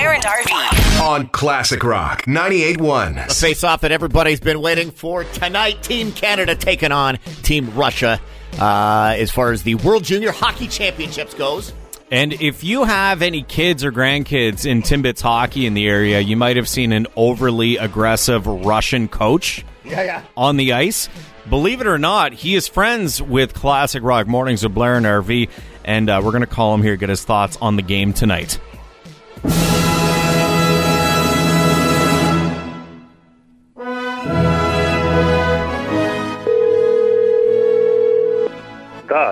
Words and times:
Blair 0.00 0.14
and 0.14 0.22
RV. 0.24 1.02
on 1.02 1.28
Classic 1.28 1.84
Rock 1.84 2.22
98.1. 2.22 3.28
The 3.28 3.34
face 3.34 3.62
off 3.62 3.82
that 3.82 3.92
everybody's 3.92 4.40
been 4.40 4.62
waiting 4.62 4.90
for 4.90 5.24
tonight. 5.24 5.82
Team 5.82 6.10
Canada 6.12 6.54
taking 6.54 6.90
on 6.90 7.18
Team 7.42 7.70
Russia 7.74 8.18
uh, 8.58 9.14
as 9.18 9.30
far 9.30 9.52
as 9.52 9.62
the 9.62 9.74
World 9.74 10.02
Junior 10.04 10.32
Hockey 10.32 10.68
Championships 10.68 11.34
goes. 11.34 11.74
And 12.10 12.32
if 12.32 12.64
you 12.64 12.84
have 12.84 13.20
any 13.20 13.42
kids 13.42 13.84
or 13.84 13.92
grandkids 13.92 14.64
in 14.64 14.80
Timbits 14.80 15.20
hockey 15.20 15.66
in 15.66 15.74
the 15.74 15.86
area, 15.86 16.20
you 16.20 16.34
might 16.34 16.56
have 16.56 16.66
seen 16.68 16.92
an 16.92 17.06
overly 17.14 17.76
aggressive 17.76 18.46
Russian 18.46 19.06
coach 19.06 19.66
Yeah, 19.84 20.02
yeah. 20.02 20.22
on 20.34 20.56
the 20.56 20.72
ice. 20.72 21.10
Believe 21.50 21.82
it 21.82 21.86
or 21.86 21.98
not, 21.98 22.32
he 22.32 22.54
is 22.54 22.66
friends 22.66 23.20
with 23.20 23.52
Classic 23.52 24.02
Rock 24.02 24.26
Mornings 24.26 24.64
of 24.64 24.72
Blair 24.72 24.94
and 24.96 25.04
RV, 25.04 25.50
and 25.84 26.08
uh, 26.08 26.22
we're 26.24 26.30
going 26.32 26.40
to 26.40 26.46
call 26.46 26.72
him 26.74 26.80
here, 26.82 26.96
get 26.96 27.10
his 27.10 27.22
thoughts 27.22 27.58
on 27.60 27.76
the 27.76 27.82
game 27.82 28.14
tonight. 28.14 28.58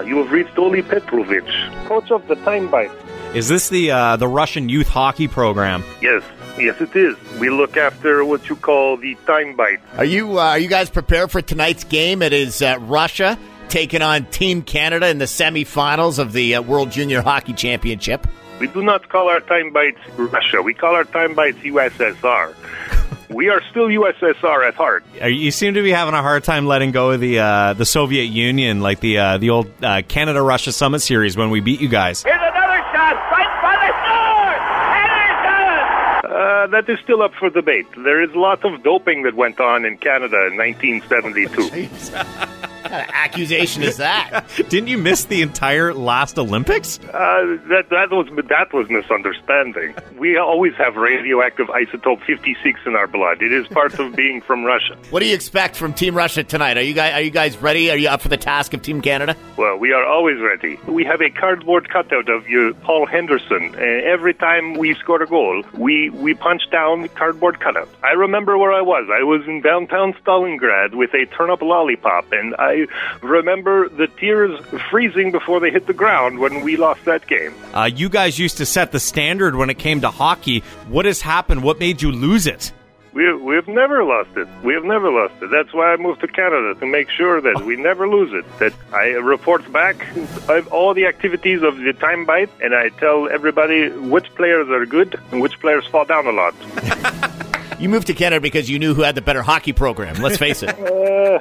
You 0.09 0.19
have 0.19 0.33
reached 0.33 0.57
Oli 0.59 0.83
Petrovich, 0.83 1.48
coach 1.87 2.11
of 2.11 2.27
the 2.29 2.35
Time 2.37 2.71
Bite. 2.71 2.91
Is 3.35 3.48
this 3.48 3.69
the 3.69 3.91
uh, 3.91 4.17
the 4.17 4.27
Russian 4.27 4.69
youth 4.69 4.89
hockey 4.89 5.29
program? 5.29 5.84
Yes, 6.01 6.23
yes, 6.59 6.81
it 6.81 6.97
is. 6.97 7.17
We 7.39 7.51
look 7.51 7.77
after 7.77 8.25
what 8.25 8.48
you 8.48 8.57
call 8.57 8.97
the 8.97 9.15
Time 9.27 9.55
Bite. 9.55 9.81
Are 9.97 10.05
you 10.05 10.39
uh, 10.39 10.45
are 10.45 10.59
you 10.59 10.69
guys 10.69 10.89
prepared 10.89 11.31
for 11.31 11.43
tonight's 11.43 11.84
game? 11.84 12.23
It 12.23 12.33
is 12.33 12.62
uh, 12.62 12.79
Russia 12.81 13.39
taking 13.69 14.01
on 14.01 14.25
Team 14.27 14.62
Canada 14.62 15.09
in 15.09 15.19
the 15.19 15.27
semifinals 15.27 16.19
of 16.19 16.33
the 16.33 16.55
uh, 16.55 16.62
World 16.62 16.91
Junior 16.91 17.20
Hockey 17.20 17.53
Championship. 17.53 18.27
We 18.61 18.67
do 18.67 18.83
not 18.83 19.09
call 19.09 19.29
our 19.29 19.41
Time 19.41 19.73
Bites 19.73 20.01
Russia. 20.17 20.62
We 20.62 20.75
call 20.75 20.95
our 20.95 21.05
Time 21.05 21.34
Bites 21.34 21.59
USSR. 21.59 22.55
We 23.28 23.48
are 23.48 23.61
still 23.70 23.89
USSR 23.89 24.66
at 24.69 24.75
heart. 24.75 25.05
Uh, 25.20 25.27
You 25.27 25.50
seem 25.50 25.75
to 25.75 25.83
be 25.83 25.91
having 25.91 26.14
a 26.14 26.22
hard 26.22 26.44
time 26.44 26.66
letting 26.66 26.92
go 26.92 27.11
of 27.11 27.20
the 27.20 27.39
uh, 27.39 27.72
the 27.75 27.84
Soviet 27.84 28.25
Union, 28.25 28.80
like 28.80 29.00
the 29.00 29.19
uh, 29.19 29.39
the 29.39 29.50
old 29.50 29.70
uh, 29.83 30.03
Canada 30.08 30.41
Russia 30.42 30.72
Summit 30.72 31.00
series 31.00 31.36
when 31.36 31.50
we 31.50 31.61
beat 31.61 31.80
you 31.80 31.88
guys. 31.88 32.22
Here's 32.22 32.36
another 32.36 32.78
shot. 32.92 33.14
Right 33.30 33.62
by 33.62 33.77
the 33.84 33.92
score. 34.03 34.55
And. 35.05 36.27
Uh, 36.27 36.66
that 36.69 36.88
is 36.88 36.98
still 37.00 37.22
up 37.22 37.33
for 37.34 37.50
debate. 37.50 37.86
There 37.97 38.22
is 38.22 38.34
lots 38.34 38.64
of 38.64 38.83
doping 38.83 39.22
that 39.25 39.34
went 39.34 39.60
on 39.60 39.84
in 39.84 39.98
Canada 39.98 40.47
in 40.47 40.56
1972. 40.56 41.88
What 42.89 43.00
kind 43.00 43.08
of 43.11 43.14
accusation 43.14 43.83
is 43.83 43.98
that? 43.98 44.44
Didn't 44.56 44.89
you 44.89 44.97
miss 44.97 45.27
the 45.27 45.42
entire 45.42 45.92
last 45.92 46.39
Olympics? 46.39 46.98
Uh, 47.00 47.58
that 47.69 47.86
that 47.91 48.11
was 48.11 48.27
that 48.48 48.72
was 48.72 48.89
misunderstanding. 48.89 49.94
We 50.17 50.39
always 50.39 50.75
have 50.77 50.97
radioactive 50.97 51.66
isotope 51.69 52.25
56 52.25 52.81
in 52.86 52.97
our 52.97 53.06
blood. 53.06 53.42
It 53.42 53.53
is 53.53 53.66
part 53.69 53.98
of 53.98 54.16
being 54.16 54.41
from 54.41 54.64
Russia. 54.64 54.97
What 55.11 55.20
do 55.20 55.27
you 55.27 55.34
expect 55.34 55.77
from 55.77 55.92
Team 55.92 56.16
Russia 56.16 56.44
tonight? 56.44 56.78
Are 56.78 56.83
you 56.83 56.94
guys 56.94 57.12
are 57.12 57.20
you 57.20 57.31
guys 57.31 57.59
ready? 57.59 57.91
Are 57.91 57.97
you 57.97 58.09
up 58.09 58.22
for 58.22 58.28
the 58.28 58.39
task 58.39 58.72
of 58.72 58.81
Team 58.81 59.03
Canada? 59.03 59.36
Well, 59.59 59.77
we 59.77 59.92
are 59.92 60.06
always 60.06 60.41
ready. 60.41 60.78
We 60.86 61.05
have 61.05 61.20
a 61.20 61.28
cardboard 61.31 61.91
cutout 61.91 62.31
of 62.31 62.48
you, 62.48 62.72
Paul 62.83 63.05
Henderson. 63.06 63.75
Uh, 63.75 63.81
every 63.81 64.33
time 64.33 64.75
we 64.75 64.94
score 64.94 65.22
a 65.22 65.27
goal, 65.27 65.62
we, 65.75 66.11
we 66.11 66.34
punch 66.34 66.62
down 66.70 67.03
the 67.03 67.09
cardboard 67.09 67.61
cutout. 67.61 67.89
I 68.03 68.12
remember 68.12 68.56
where 68.56 68.72
I 68.72 68.81
was. 68.81 69.09
I 69.12 69.25
was 69.25 69.47
in 69.47 69.61
downtown 69.61 70.14
Stalingrad 70.14 70.94
with 70.94 71.12
a 71.12 71.27
turnip 71.27 71.61
lollipop, 71.61 72.31
and 72.33 72.55
I 72.56 72.78
remember 73.23 73.89
the 73.89 74.07
tears 74.07 74.59
freezing 74.91 75.33
before 75.33 75.61
they 75.61 75.71
hit 75.71 75.87
the 75.87 75.95
ground 75.95 76.39
when 76.39 76.62
we 76.62 76.77
lost 76.77 77.05
that 77.05 77.27
game. 77.27 77.55
Uh, 77.75 77.91
you 77.93 78.09
guys 78.09 78.39
used 78.39 78.59
to 78.59 78.67
set 78.67 78.93
the 78.93 79.01
standard 79.01 79.57
when 79.57 79.71
it 79.71 79.79
came 79.79 80.01
to 80.03 80.11
hockey. 80.11 80.61
What 80.89 81.06
has 81.06 81.21
happened? 81.21 81.62
What 81.62 81.79
made 81.81 82.03
you 82.03 82.12
lose 82.12 82.47
it? 82.47 82.73
We, 83.15 83.33
we 83.34 83.55
have 83.56 83.67
never 83.67 84.05
lost 84.05 84.31
it. 84.37 84.47
We 84.62 84.75
have 84.75 84.84
never 84.84 85.11
lost 85.11 85.34
it. 85.43 85.51
That's 85.51 85.73
why 85.73 85.93
I 85.93 85.97
moved 85.97 86.21
to 86.21 86.29
Canada 86.29 86.79
to 86.79 86.87
make 86.87 87.09
sure 87.11 87.41
that 87.41 87.65
we 87.65 87.75
never 87.75 88.06
lose 88.09 88.33
it. 88.33 88.44
That 88.59 88.72
I 88.93 89.06
report 89.17 89.72
back 89.72 90.06
of 90.49 90.69
all 90.69 90.94
the 90.94 91.06
activities 91.06 91.62
of 91.62 91.78
the 91.78 91.94
time 91.94 92.27
bite, 92.27 92.50
and 92.62 92.75
I 92.75 92.91
tell 92.91 93.28
everybody 93.28 93.88
which 93.88 94.33
players 94.34 94.69
are 94.69 94.87
good 94.87 95.19
and 95.33 95.41
which 95.41 95.59
players 95.59 95.87
fall 95.87 96.05
down 96.05 96.27
a 96.27 96.33
lot. 96.33 96.55
You 97.78 97.88
moved 97.88 98.09
to 98.09 98.15
Canada 98.15 98.41
because 98.41 98.69
you 98.69 98.78
knew 98.81 98.93
who 98.93 99.03
had 99.03 99.15
the 99.15 99.22
better 99.22 99.41
hockey 99.41 99.72
program. 99.72 100.17
Let's 100.17 100.37
face 100.37 100.62
it. 100.62 100.75
Uh, 100.88 101.38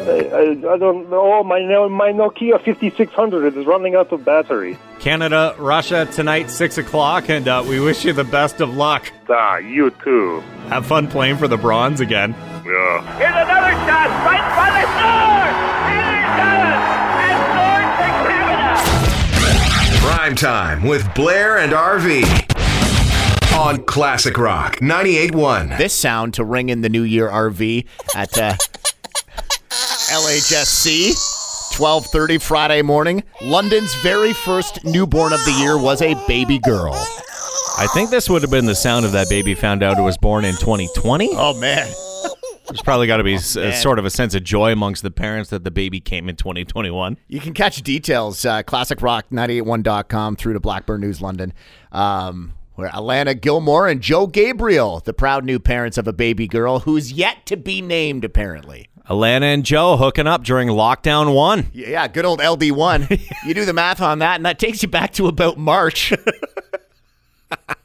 I, 0.00 0.30
I, 0.32 0.74
I 0.74 0.78
don't 0.78 1.10
know. 1.10 1.42
My 1.42 1.58
my 1.88 2.12
Nokia 2.12 2.58
5600 2.64 3.56
is 3.56 3.66
running 3.66 3.94
out 3.96 4.12
of 4.12 4.24
battery. 4.24 4.78
Canada, 5.00 5.54
Russia 5.58 6.06
tonight, 6.12 6.50
6 6.50 6.78
o'clock, 6.78 7.28
and 7.28 7.46
uh, 7.48 7.64
we 7.66 7.80
wish 7.80 8.04
you 8.04 8.12
the 8.12 8.24
best 8.24 8.60
of 8.60 8.74
luck. 8.76 9.10
Ah, 9.28 9.58
you 9.58 9.90
too. 10.02 10.40
Have 10.68 10.86
fun 10.86 11.08
playing 11.08 11.36
for 11.36 11.48
the 11.48 11.56
bronze 11.56 12.00
again. 12.00 12.32
Yeah. 12.32 13.18
Here's 13.18 13.30
another 13.30 13.72
shot. 13.86 14.08
Right 14.26 14.56
by 14.56 14.70
the 14.74 14.82
score. 14.94 15.48
And 15.88 16.06
it's 16.18 16.34
done. 16.38 16.62
And 17.24 17.38
scored 17.48 17.88
for 17.98 18.10
Canada. 18.28 20.00
Prime 20.00 20.34
time 20.36 20.82
with 20.86 21.14
Blair 21.14 21.58
and 21.58 21.72
RV 21.72 23.54
on 23.56 23.82
Classic 23.84 24.36
Rock 24.38 24.76
98.1. 24.76 25.78
this 25.78 25.92
sound 25.94 26.34
to 26.34 26.44
ring 26.44 26.68
in 26.68 26.80
the 26.82 26.88
New 26.88 27.02
Year 27.02 27.28
RV 27.28 27.84
at 28.14 28.38
uh, 28.38 28.54
LHSC. 30.10 31.12
12:30 31.76 32.40
Friday 32.40 32.82
morning. 32.82 33.22
London's 33.42 33.94
very 33.96 34.32
first 34.32 34.82
newborn 34.84 35.32
of 35.32 35.44
the 35.44 35.52
year 35.60 35.76
was 35.78 36.00
a 36.02 36.14
baby 36.26 36.58
girl. 36.58 36.94
I 37.76 37.86
think 37.94 38.10
this 38.10 38.28
would 38.30 38.42
have 38.42 38.50
been 38.50 38.64
the 38.64 38.74
sound 38.74 39.04
of 39.04 39.12
that 39.12 39.28
baby 39.28 39.54
found 39.54 39.82
out 39.82 39.98
it 39.98 40.02
was 40.02 40.16
born 40.16 40.44
in 40.44 40.54
2020. 40.56 41.30
Oh 41.32 41.58
man. 41.60 41.86
There's 42.68 42.82
probably 42.82 43.06
got 43.06 43.18
to 43.18 43.24
be 43.24 43.34
s- 43.36 43.56
a, 43.56 43.60
man. 43.60 43.72
sort 43.74 43.98
of 43.98 44.04
a 44.04 44.10
sense 44.10 44.34
of 44.34 44.42
joy 44.44 44.72
amongst 44.72 45.02
the 45.02 45.10
parents 45.10 45.50
that 45.50 45.64
the 45.64 45.70
baby 45.70 46.00
came 46.00 46.28
in 46.28 46.36
2021. 46.36 47.16
You 47.28 47.40
can 47.40 47.54
catch 47.54 47.80
details 47.82 48.44
uh, 48.44 48.62
classicrock981.com 48.62 50.36
through 50.36 50.52
to 50.54 50.60
Blackburn 50.60 51.00
News 51.00 51.20
London. 51.22 51.52
Um, 51.92 52.54
where 52.74 52.90
Alana 52.90 53.38
Gilmore 53.40 53.88
and 53.88 54.00
Joe 54.00 54.26
Gabriel, 54.26 55.00
the 55.00 55.12
proud 55.12 55.44
new 55.44 55.58
parents 55.58 55.98
of 55.98 56.06
a 56.06 56.12
baby 56.12 56.46
girl 56.46 56.80
who's 56.80 57.10
yet 57.12 57.44
to 57.46 57.56
be 57.56 57.82
named 57.82 58.24
apparently. 58.24 58.88
Alana 59.08 59.54
and 59.54 59.64
Joe 59.64 59.96
hooking 59.96 60.26
up 60.26 60.44
during 60.44 60.68
lockdown 60.68 61.34
one. 61.34 61.68
Yeah, 61.72 62.06
good 62.08 62.26
old 62.26 62.40
LD1. 62.40 63.20
you 63.46 63.54
do 63.54 63.64
the 63.64 63.72
math 63.72 64.02
on 64.02 64.18
that, 64.18 64.36
and 64.36 64.44
that 64.44 64.58
takes 64.58 64.82
you 64.82 64.88
back 64.88 65.14
to 65.14 65.28
about 65.28 65.56
March, 65.56 66.12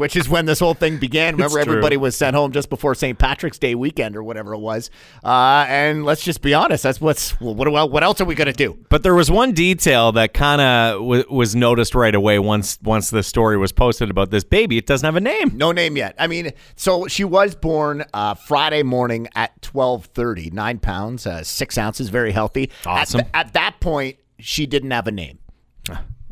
which 0.00 0.16
is 0.16 0.28
when 0.28 0.46
this 0.46 0.58
whole 0.58 0.74
thing 0.74 0.96
began. 0.96 1.34
Remember, 1.36 1.60
everybody 1.60 1.96
was 1.96 2.16
sent 2.16 2.34
home 2.34 2.52
just 2.52 2.70
before 2.70 2.94
St. 2.94 3.18
Patrick's 3.18 3.58
Day 3.58 3.74
weekend 3.74 4.16
or 4.16 4.22
whatever 4.22 4.54
it 4.54 4.58
was. 4.58 4.90
Uh, 5.22 5.66
and 5.68 6.04
let's 6.04 6.24
just 6.24 6.40
be 6.40 6.54
honest. 6.54 6.82
That's 6.82 7.00
what's 7.00 7.38
well, 7.40 7.54
what. 7.54 7.90
What 7.90 8.02
else 8.02 8.20
are 8.20 8.24
we 8.24 8.34
gonna 8.34 8.52
do? 8.52 8.78
But 8.88 9.02
there 9.02 9.14
was 9.14 9.30
one 9.30 9.52
detail 9.52 10.12
that 10.12 10.34
kind 10.34 10.60
of 10.60 10.94
w- 11.00 11.24
was 11.30 11.54
noticed 11.54 11.94
right 11.94 12.14
away 12.14 12.38
once 12.38 12.78
once 12.82 13.10
the 13.10 13.22
story 13.22 13.58
was 13.58 13.72
posted 13.72 14.10
about 14.10 14.30
this 14.30 14.42
baby. 14.42 14.78
It 14.78 14.86
doesn't 14.86 15.04
have 15.04 15.16
a 15.16 15.20
name. 15.20 15.52
No 15.54 15.70
name 15.70 15.96
yet. 15.96 16.14
I 16.18 16.26
mean, 16.26 16.52
so 16.76 17.06
she 17.06 17.24
was 17.24 17.54
born 17.54 18.04
uh, 18.14 18.34
Friday 18.34 18.82
morning 18.82 19.28
at 19.34 19.60
twelve 19.60 20.06
thirty. 20.06 20.50
Nine 20.50 20.78
pounds, 20.78 21.26
uh, 21.26 21.44
six 21.44 21.76
ounces, 21.76 22.08
very 22.08 22.32
healthy. 22.32 22.70
Awesome. 22.86 23.20
At, 23.20 23.22
th- 23.24 23.30
at 23.34 23.52
that 23.52 23.80
point, 23.80 24.16
she 24.38 24.66
didn't 24.66 24.92
have 24.92 25.06
a 25.06 25.12
name. 25.12 25.38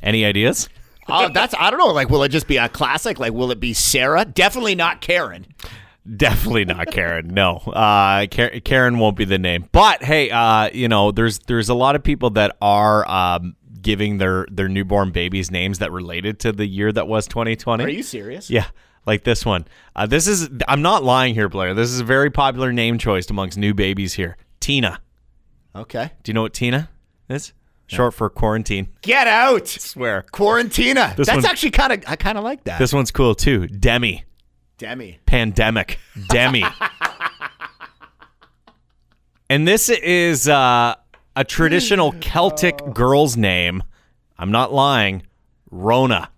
Any 0.03 0.25
ideas? 0.25 0.69
Oh, 1.09 1.29
that's 1.33 1.55
I 1.59 1.71
don't 1.71 1.79
know. 1.79 1.93
Like, 1.93 2.11
will 2.11 2.23
it 2.23 2.29
just 2.29 2.47
be 2.47 2.57
a 2.57 2.69
classic? 2.69 3.19
Like, 3.19 3.33
will 3.33 3.51
it 3.51 3.61
be 3.61 3.73
Sarah? 3.73 4.25
Definitely 4.25 4.75
not 4.75 5.01
Karen. 5.01 5.47
Definitely 6.17 6.65
not 6.65 6.87
Karen. 6.89 7.29
No, 7.29 7.57
uh, 7.57 8.27
Karen 8.29 8.99
won't 8.99 9.17
be 9.17 9.25
the 9.25 9.39
name. 9.39 9.69
But 9.73 10.03
hey, 10.03 10.31
uh, 10.31 10.71
you 10.73 10.89
know, 10.89 11.11
there's 11.11 11.39
there's 11.41 11.69
a 11.69 11.75
lot 11.75 11.97
of 11.97 12.03
people 12.03 12.31
that 12.31 12.57
are 12.63 13.09
um, 13.09 13.57
giving 13.83 14.19
their 14.19 14.47
their 14.51 14.69
newborn 14.69 15.11
babies 15.11 15.51
names 15.51 15.81
that 15.81 15.93
related 15.93 16.41
to 16.41 16.53
the 16.53 16.67
year 16.67 16.93
that 16.93 17.09
was 17.09 17.27
2020. 17.29 17.84
Are 17.84 17.89
you 17.89 18.03
serious? 18.03 18.49
Yeah, 18.49 18.66
like 19.07 19.25
this 19.25 19.45
one. 19.45 19.66
Uh, 19.95 20.07
this 20.07 20.27
is 20.27 20.49
I'm 20.66 20.81
not 20.81 21.04
lying 21.04 21.34
here, 21.34 21.49
Blair. 21.49 21.75
This 21.75 21.91
is 21.91 22.01
a 22.01 22.04
very 22.04 22.31
popular 22.31 22.72
name 22.72 22.97
choice 22.97 23.28
amongst 23.28 23.59
new 23.59 23.75
babies 23.75 24.15
here. 24.15 24.37
Tina. 24.61 25.01
Okay. 25.77 26.11
Do 26.22 26.31
you 26.31 26.34
know 26.34 26.43
what 26.43 26.54
Tina 26.54 26.89
is? 27.28 27.53
Short 27.89 28.15
for 28.15 28.29
quarantine. 28.29 28.89
Get 29.03 29.27
out. 29.27 29.67
Swear. 29.67 30.25
Quarantina. 30.33 31.17
This 31.17 31.27
That's 31.27 31.43
one- 31.43 31.47
actually 31.47 31.71
kind 31.71 31.93
of 31.95 32.05
I 32.07 32.17
kind 32.17 32.39
of 32.39 32.45
like 32.45 32.65
that. 32.65 32.79
This 32.79 32.93
one's 32.93 33.11
cool 33.11 33.35
too. 33.35 33.67
Demi. 33.67 34.25
Demi. 34.77 35.19
Pandemic. 35.27 35.99
Demi. 36.29 36.65
and 39.51 39.67
this 39.67 39.89
is 39.89 40.49
uh, 40.49 40.95
a 41.35 41.45
traditional 41.45 42.13
Celtic 42.21 42.81
girl's 42.93 43.37
name. 43.37 43.83
I'm 44.39 44.53
not 44.53 44.73
lying. 44.73 45.23
Rona. 45.71 46.31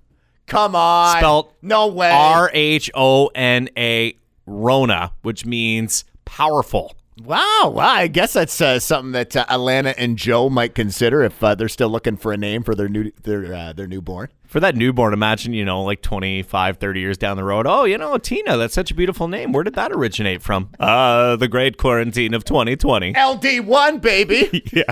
Come 0.47 0.75
on. 0.75 1.19
Spelt 1.19 1.55
no 1.63 1.89
way. 1.89 2.11
R 2.11 2.51
H 2.53 2.91
O 2.95 3.29
N 3.35 3.69
A 3.77 4.17
Rona, 4.47 5.13
which 5.23 5.45
means 5.45 6.05
powerful. 6.25 6.95
Wow, 7.19 7.73
wow. 7.75 7.87
I 7.87 8.07
guess 8.07 8.33
that's 8.33 8.61
uh, 8.61 8.79
something 8.79 9.13
that 9.13 9.37
uh, 9.37 9.45
Alana 9.47 9.95
and 9.99 10.17
Joe 10.17 10.49
might 10.49 10.75
consider 10.75 11.23
if 11.23 11.43
uh, 11.45 11.55
they're 11.55 11.69
still 11.69 11.91
looking 11.91 12.17
for 12.17 12.33
a 12.33 12.37
name 12.37 12.63
for 12.63 12.75
their 12.75 12.89
new 12.89 13.13
their 13.25 13.53
uh, 13.53 13.73
their 13.73 13.87
newborn. 13.87 14.29
For 14.47 14.59
that 14.59 14.75
newborn, 14.75 15.13
imagine, 15.13 15.53
you 15.53 15.65
know, 15.65 15.83
like 15.85 16.03
25, 16.03 16.79
30 16.79 17.01
years 17.01 17.17
down 17.19 17.37
the 17.37 17.45
road. 17.45 17.67
Oh, 17.69 17.85
you 17.85 17.97
know, 17.99 18.19
Tina, 18.19 18.57
that's 18.57 18.75
such 18.75 18.91
a 18.91 18.95
beautiful 18.95 19.29
name. 19.29 19.53
Where 19.53 19.63
did 19.63 19.75
that 19.75 19.93
originate 19.93 20.43
from? 20.43 20.71
Uh, 20.81 21.37
the 21.37 21.47
great 21.47 21.77
quarantine 21.77 22.35
of 22.35 22.43
2020. 22.45 23.13
LD1, 23.13 24.01
baby. 24.01 24.65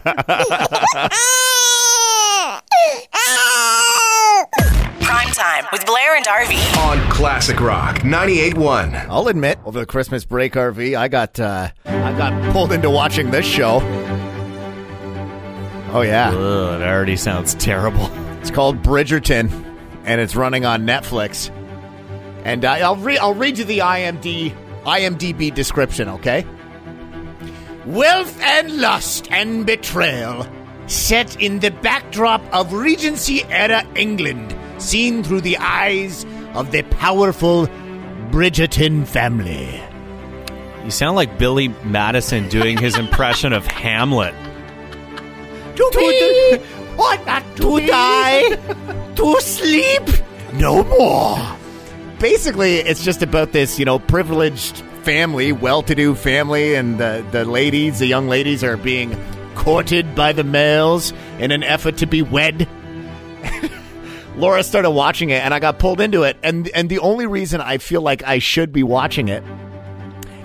Prime 3.48 3.82
time 5.38 5.64
with 5.70 5.86
Blair 5.86 6.16
and 6.16 6.26
RV. 6.26 6.76
On 6.78 7.10
Classic 7.12 7.58
Rock 7.60 7.98
98.1. 7.98 9.06
I'll 9.08 9.28
admit, 9.28 9.58
over 9.64 9.78
the 9.78 9.86
Christmas 9.86 10.24
break, 10.24 10.54
RV, 10.54 10.96
I 10.96 11.06
got 11.08 11.38
uh, 11.38 11.68
I 11.84 12.12
got 12.18 12.52
pulled 12.52 12.72
into 12.72 12.90
watching 12.90 13.30
this 13.30 13.46
show. 13.46 13.80
Oh 15.90 16.02
yeah, 16.02 16.30
Ugh, 16.30 16.80
it 16.80 16.84
already 16.84 17.16
sounds 17.16 17.54
terrible. 17.54 18.10
it's 18.40 18.50
called 18.50 18.82
Bridgerton, 18.82 19.50
and 20.04 20.20
it's 20.20 20.34
running 20.36 20.64
on 20.66 20.82
Netflix. 20.82 21.50
And 22.44 22.64
I, 22.64 22.80
I'll 22.80 22.96
read 22.96 23.18
I'll 23.18 23.34
read 23.34 23.58
you 23.58 23.64
the 23.64 23.78
IMD 23.78 24.54
IMDb 24.84 25.54
description, 25.54 26.08
okay? 26.08 26.44
Wealth 27.86 28.38
and 28.42 28.80
lust 28.80 29.30
and 29.30 29.64
betrayal, 29.64 30.46
set 30.88 31.40
in 31.40 31.60
the 31.60 31.70
backdrop 31.70 32.42
of 32.52 32.72
Regency 32.74 33.44
era 33.44 33.82
England, 33.94 34.54
seen 34.78 35.22
through 35.22 35.42
the 35.42 35.56
eyes 35.58 36.24
of 36.54 36.70
the 36.72 36.82
powerful 36.82 37.66
Bridgerton 38.30 39.06
family. 39.06 39.80
You 40.84 40.90
sound 40.90 41.16
like 41.16 41.38
Billy 41.38 41.68
Madison 41.84 42.48
doing 42.48 42.78
his 42.78 42.96
impression 43.04 43.52
of 43.52 43.66
Hamlet. 43.66 44.34
To 45.76 45.90
be 45.94 46.56
what 46.96 47.24
not 47.26 47.44
to, 47.56 47.86
die, 47.86 48.56
to 49.16 49.40
sleep 49.40 50.02
no 50.54 50.82
more. 50.84 51.38
Basically, 52.18 52.76
it's 52.78 53.04
just 53.04 53.22
about 53.22 53.52
this, 53.52 53.78
you 53.78 53.84
know, 53.84 53.98
privileged 53.98 54.78
family, 55.02 55.52
well-to-do 55.52 56.14
family, 56.14 56.74
and 56.74 56.98
the 56.98 57.24
the 57.30 57.44
ladies, 57.44 58.00
the 58.00 58.06
young 58.06 58.28
ladies, 58.28 58.64
are 58.64 58.76
being 58.76 59.16
courted 59.54 60.14
by 60.14 60.32
the 60.32 60.44
males 60.44 61.12
in 61.38 61.50
an 61.50 61.62
effort 61.62 61.96
to 61.98 62.06
be 62.06 62.22
wed. 62.22 62.68
Laura 64.38 64.62
started 64.62 64.90
watching 64.90 65.30
it, 65.30 65.42
and 65.42 65.52
I 65.52 65.58
got 65.58 65.78
pulled 65.80 66.00
into 66.00 66.22
it. 66.22 66.36
And 66.42 66.68
and 66.68 66.88
the 66.88 67.00
only 67.00 67.26
reason 67.26 67.60
I 67.60 67.78
feel 67.78 68.02
like 68.02 68.22
I 68.22 68.38
should 68.38 68.72
be 68.72 68.82
watching 68.84 69.28
it 69.28 69.42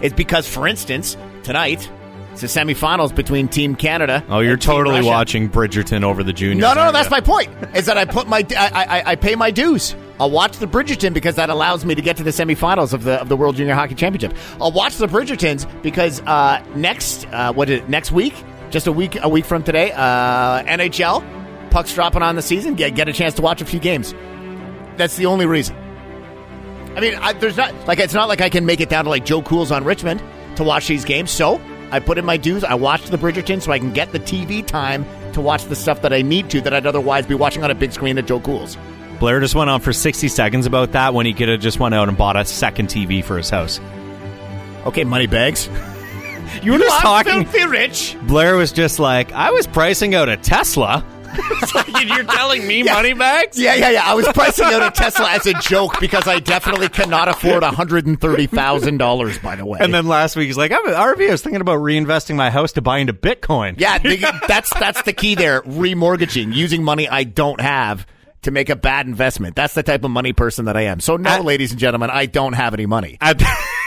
is 0.01 0.13
because, 0.13 0.47
for 0.47 0.67
instance, 0.67 1.15
tonight 1.43 1.89
it's 2.31 2.41
the 2.41 2.47
semifinals 2.47 3.13
between 3.13 3.47
Team 3.47 3.75
Canada. 3.75 4.23
Oh, 4.29 4.39
you're 4.39 4.57
totally 4.57 5.03
watching 5.03 5.47
Bridgerton 5.47 6.03
over 6.03 6.23
the 6.23 6.33
juniors. 6.33 6.59
No, 6.59 6.73
no, 6.73 6.85
no. 6.85 6.91
That's 6.91 7.11
my 7.11 7.21
point. 7.21 7.51
Is 7.75 7.85
that 7.85 7.97
I 7.97 8.05
put 8.05 8.27
my 8.27 8.45
I, 8.57 8.71
I 8.73 9.11
I 9.11 9.15
pay 9.15 9.35
my 9.35 9.51
dues. 9.51 9.95
I'll 10.19 10.31
watch 10.31 10.57
the 10.57 10.67
Bridgerton 10.67 11.13
because 11.13 11.35
that 11.35 11.51
allows 11.51 11.85
me 11.85 11.93
to 11.93 12.01
get 12.01 12.17
to 12.17 12.23
the 12.23 12.31
semifinals 12.31 12.93
of 12.93 13.03
the 13.03 13.21
of 13.21 13.29
the 13.29 13.37
World 13.37 13.57
Junior 13.57 13.75
Hockey 13.75 13.93
Championship. 13.93 14.35
I'll 14.59 14.71
watch 14.71 14.97
the 14.97 15.07
Bridgertons 15.07 15.67
because 15.83 16.19
uh, 16.21 16.63
next 16.75 17.27
uh, 17.27 17.53
what 17.53 17.69
is 17.69 17.81
it, 17.81 17.89
next 17.89 18.11
week, 18.11 18.33
just 18.71 18.87
a 18.87 18.91
week 18.91 19.17
a 19.21 19.29
week 19.29 19.45
from 19.45 19.61
today, 19.61 19.91
uh, 19.91 20.63
NHL 20.63 21.42
pucks 21.73 21.93
dropping 21.93 22.21
on 22.21 22.35
the 22.35 22.41
season. 22.41 22.75
Get 22.75 22.95
get 22.95 23.09
a 23.09 23.13
chance 23.13 23.33
to 23.33 23.41
watch 23.41 23.61
a 23.61 23.65
few 23.65 23.79
games. 23.79 24.13
That's 24.95 25.17
the 25.17 25.25
only 25.25 25.45
reason. 25.45 25.75
I 26.95 26.99
mean, 26.99 27.15
I, 27.15 27.33
there's 27.33 27.57
not 27.57 27.73
like 27.87 27.99
it's 27.99 28.13
not 28.13 28.29
like 28.29 28.39
I 28.39 28.49
can 28.49 28.65
make 28.65 28.79
it 28.79 28.89
down 28.89 29.05
to 29.05 29.09
like 29.09 29.25
Joe 29.25 29.41
Kool's 29.41 29.71
on 29.71 29.83
Richmond 29.83 30.23
to 30.55 30.63
watch 30.63 30.87
these 30.87 31.03
games. 31.03 31.31
So 31.31 31.59
I 31.91 31.99
put 31.99 32.17
in 32.17 32.25
my 32.25 32.37
dues. 32.37 32.63
I 32.63 32.75
watched 32.75 33.09
the 33.09 33.17
Bridgerton 33.17 33.61
so 33.61 33.71
I 33.71 33.79
can 33.79 33.91
get 33.91 34.11
the 34.11 34.19
TV 34.19 34.65
time 34.65 35.03
to 35.33 35.41
watch 35.41 35.65
the 35.65 35.75
stuff 35.75 36.03
that 36.03 36.13
I 36.13 36.21
need 36.21 36.51
to 36.51 36.61
that 36.61 36.73
I'd 36.73 36.85
otherwise 36.85 37.25
be 37.25 37.33
watching 37.33 37.63
on 37.63 37.71
a 37.71 37.75
big 37.75 37.91
screen 37.91 38.17
at 38.19 38.27
Joe 38.27 38.39
Kool's. 38.39 38.77
Blair 39.19 39.39
just 39.39 39.55
went 39.55 39.69
on 39.69 39.81
for 39.81 39.93
60 39.93 40.27
seconds 40.27 40.67
about 40.67 40.91
that 40.91 41.13
when 41.13 41.25
he 41.25 41.33
could 41.33 41.49
have 41.49 41.59
just 41.59 41.79
went 41.79 41.95
out 41.95 42.07
and 42.07 42.17
bought 42.17 42.35
a 42.35 42.45
second 42.45 42.89
TV 42.89 43.23
for 43.23 43.37
his 43.37 43.49
house. 43.49 43.79
Okay, 44.85 45.03
money 45.03 45.27
bags. 45.27 45.69
You 46.61 46.73
were 46.73 46.77
just 46.77 47.01
talking. 47.01 47.45
filthy 47.45 47.65
rich. 47.65 48.17
Blair 48.23 48.55
was 48.55 48.71
just 48.71 48.99
like, 48.99 49.31
I 49.31 49.49
was 49.51 49.65
pricing 49.65 50.13
out 50.13 50.29
a 50.29 50.37
Tesla. 50.37 51.03
It's 51.63 51.73
like, 51.75 51.87
You're 52.07 52.23
telling 52.25 52.67
me 52.67 52.83
money 52.83 53.13
bags? 53.13 53.57
Yeah, 53.59 53.75
yeah, 53.75 53.89
yeah. 53.91 54.03
I 54.05 54.13
was 54.15 54.27
pricing 54.29 54.65
out 54.65 54.81
a 54.83 54.91
Tesla 54.91 55.29
as 55.31 55.45
a 55.45 55.53
joke 55.55 55.99
because 55.99 56.27
I 56.27 56.39
definitely 56.39 56.89
cannot 56.89 57.27
afford 57.29 57.63
$130,000, 57.63 59.41
by 59.41 59.55
the 59.55 59.65
way. 59.65 59.79
And 59.81 59.93
then 59.93 60.07
last 60.07 60.35
week 60.35 60.47
he's 60.47 60.57
like, 60.57 60.71
I'm 60.71 60.85
RV. 60.85 61.27
I 61.27 61.31
was 61.31 61.41
thinking 61.41 61.61
about 61.61 61.79
reinvesting 61.79 62.35
my 62.35 62.49
house 62.49 62.73
to 62.73 62.81
buy 62.81 62.97
into 62.99 63.13
Bitcoin. 63.13 63.79
Yeah, 63.79 63.97
the, 63.97 64.17
that's 64.47 64.73
that's 64.79 65.01
the 65.03 65.13
key 65.13 65.35
there. 65.35 65.61
Remortgaging, 65.61 66.53
using 66.53 66.83
money 66.83 67.07
I 67.07 67.23
don't 67.23 67.61
have 67.61 68.05
to 68.43 68.51
make 68.51 68.69
a 68.69 68.75
bad 68.75 69.07
investment. 69.07 69.55
That's 69.55 69.73
the 69.73 69.83
type 69.83 70.03
of 70.03 70.11
money 70.11 70.33
person 70.33 70.65
that 70.65 70.75
I 70.75 70.81
am. 70.83 70.99
So 70.99 71.17
no, 71.17 71.29
I- 71.29 71.39
ladies 71.39 71.71
and 71.71 71.79
gentlemen, 71.79 72.09
I 72.09 72.25
don't 72.25 72.53
have 72.53 72.73
any 72.73 72.85
money. 72.85 73.17
At 73.21 73.39
the, 73.39 73.45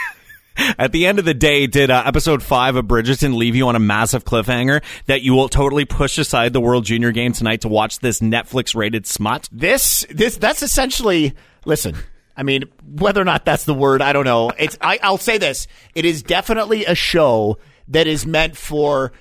at 0.78 0.92
the 0.92 1.06
end 1.06 1.18
of 1.18 1.24
the 1.24 1.34
day, 1.34 1.66
did 1.66 1.90
uh, 1.90 2.02
episode 2.06 2.42
five 2.42 2.76
of 2.76 2.86
Bridgerton 2.86 3.36
leave 3.36 3.56
you 3.56 3.68
on 3.68 3.76
a 3.76 3.80
massive 3.80 4.24
cliffhanger 4.24 4.82
that 5.06 5.22
you 5.22 5.34
will 5.34 5.48
totally 5.48 5.84
push 5.84 6.18
aside 6.18 6.52
the 6.52 6.60
World 6.60 6.84
Junior 6.84 7.12
game 7.12 7.32
tonight 7.32 7.62
to 7.62 7.68
watch 7.68 7.98
this 8.00 8.20
Netflix 8.20 8.74
rated 8.74 9.06
smut? 9.06 9.48
This 9.52 10.06
this 10.10 10.36
that's 10.36 10.62
essentially 10.62 11.34
listen. 11.64 11.96
I 12.36 12.42
mean, 12.42 12.64
whether 12.84 13.20
or 13.20 13.24
not 13.24 13.44
that's 13.46 13.64
the 13.64 13.74
word, 13.74 14.02
I 14.02 14.12
don't 14.12 14.24
know. 14.24 14.50
It's 14.58 14.76
I, 14.80 14.98
I'll 15.02 15.18
say 15.18 15.38
this: 15.38 15.66
it 15.94 16.04
is 16.04 16.22
definitely 16.22 16.84
a 16.84 16.94
show 16.94 17.58
that 17.88 18.06
is 18.06 18.26
meant 18.26 18.56
for 18.56 19.12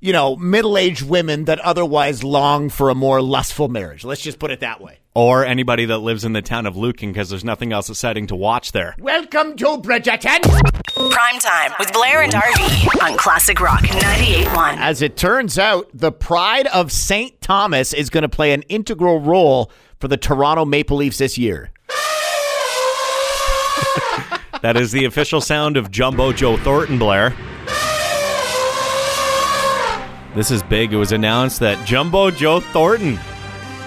you 0.00 0.12
know 0.12 0.36
middle-aged 0.36 1.02
women 1.02 1.44
that 1.46 1.58
otherwise 1.60 2.22
long 2.24 2.68
for 2.68 2.90
a 2.90 2.94
more 2.94 3.20
lustful 3.20 3.68
marriage. 3.68 4.04
Let's 4.04 4.22
just 4.22 4.38
put 4.38 4.50
it 4.50 4.60
that 4.60 4.80
way. 4.80 4.98
Or 5.14 5.44
anybody 5.44 5.84
that 5.84 5.98
lives 5.98 6.24
in 6.24 6.32
the 6.32 6.40
town 6.40 6.64
of 6.64 6.74
Lucan 6.74 7.12
because 7.12 7.28
there's 7.28 7.44
nothing 7.44 7.70
else 7.70 7.90
exciting 7.90 8.26
to 8.28 8.36
watch 8.36 8.72
there. 8.72 8.94
Welcome 8.98 9.56
to 9.56 9.66
Bridgerton. 9.76 10.40
Prime 10.42 11.38
time 11.38 11.72
with 11.78 11.92
Blair 11.92 12.22
and 12.22 12.32
RV 12.32 13.02
on 13.02 13.18
Classic 13.18 13.60
Rock 13.60 13.82
98.1. 13.82 14.76
As 14.78 15.02
it 15.02 15.18
turns 15.18 15.58
out, 15.58 15.90
the 15.92 16.12
pride 16.12 16.66
of 16.68 16.90
St. 16.90 17.38
Thomas 17.42 17.92
is 17.92 18.08
going 18.08 18.22
to 18.22 18.28
play 18.28 18.52
an 18.54 18.62
integral 18.70 19.20
role 19.20 19.70
for 20.00 20.08
the 20.08 20.16
Toronto 20.16 20.64
Maple 20.64 20.96
Leafs 20.96 21.18
this 21.18 21.36
year. 21.36 21.70
That 24.62 24.76
is 24.76 24.92
the 24.92 25.06
official 25.06 25.40
sound 25.40 25.76
of 25.76 25.90
Jumbo 25.90 26.32
Joe 26.32 26.56
Thornton, 26.56 26.96
Blair. 26.96 27.30
This 30.36 30.52
is 30.52 30.62
big. 30.62 30.92
It 30.92 30.96
was 30.98 31.10
announced 31.10 31.58
that 31.58 31.84
Jumbo 31.84 32.30
Joe 32.30 32.60
Thornton, 32.60 33.18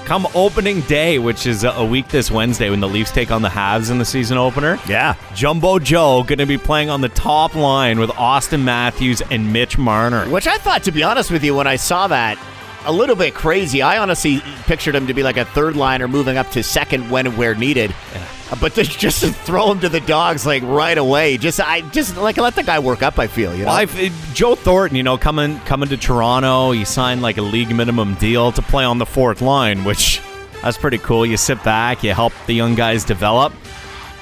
come 0.06 0.28
opening 0.36 0.81
day, 0.81 1.19
which 1.19 1.46
is 1.46 1.63
a 1.63 1.84
week 1.84 2.07
this 2.10 2.30
Wednesday 2.30 2.69
when 2.69 2.80
the 2.80 2.88
Leafs 2.88 3.12
take 3.12 3.31
on 3.31 3.42
the 3.42 3.50
Habs 3.50 3.90
in 3.92 3.98
the 3.98 4.06
season 4.06 4.38
opener. 4.38 4.80
Yeah. 4.88 5.16
Jumbo 5.33 5.80
Joe 5.80 6.24
going 6.24 6.40
to 6.40 6.45
be 6.45 6.57
playing 6.57 6.90
on 6.90 7.02
the 7.02 7.09
top 7.09 7.56
line 7.56 8.00
with 8.00 8.12
Auston 8.12 8.64
Matthews 8.64 9.21
and 9.31 9.52
Mitch 9.52 9.78
Marner. 9.78 10.30
Which 10.30 10.47
I 10.47 10.57
thought, 10.57 10.83
to 10.83 10.92
be 10.92 11.04
honest 11.04 11.31
with 11.31 11.44
you, 11.44 11.56
when 11.56 11.68
I 11.68 11.76
saw 11.76 12.07
that, 12.07 12.38
a 12.85 12.92
little 12.92 13.16
bit 13.16 13.33
crazy. 13.33 13.81
I 13.81 13.97
honestly 13.97 14.42
pictured 14.66 14.95
him 14.95 15.07
to 15.07 15.14
be 15.14 15.24
like 15.24 15.38
a 15.38 15.45
third 15.45 15.76
liner 15.76 16.07
moving 16.07 16.38
up 16.38 16.50
to 16.52 16.64
second 16.64 17.09
when 17.09 17.26
and 17.28 17.38
where 17.38 17.56
needed. 17.56 17.92
Uh, 18.14 18.25
But 18.59 18.74
to 18.76 18.83
just 18.83 19.21
to 19.21 19.31
throw 19.31 19.71
him 19.71 19.80
to 19.81 19.90
the 19.90 20.00
dogs 20.02 20.45
like 20.45 20.64
right 20.64 20.97
away, 20.97 21.38
just 21.38 21.59
I 21.59 21.81
just 21.90 22.18
like 22.18 22.38
let 22.38 22.56
the 22.56 22.64
guy 22.64 22.80
work 22.80 23.02
up. 23.04 23.19
I 23.19 23.28
feel 23.28 23.56
you 23.56 23.66
know. 23.66 23.71
I've, 23.71 23.97
eh, 24.00 24.09
Joe 24.33 24.56
Thornton, 24.56 24.95
you 24.95 25.04
know, 25.04 25.18
coming 25.18 25.59
coming 25.62 25.90
to 25.90 25.97
Toronto, 25.97 26.71
he 26.71 26.85
signed 26.85 27.21
like 27.21 27.38
a 27.38 27.42
league 27.42 27.74
minimum 27.76 28.16
deal 28.16 28.52
to 28.52 28.62
play 28.62 28.83
on 28.83 28.97
the 28.97 29.06
fourth 29.06 29.42
line, 29.42 29.83
which 29.83 30.21
that's 30.62 30.78
pretty 30.78 30.97
cool. 30.97 31.26
You 31.26 31.38
sit 31.38 31.64
back, 31.64 32.04
you 32.04 32.14
help 32.14 32.33
the 32.47 32.54
young 32.54 32.76
guys 32.76 33.04
develop. 33.04 33.54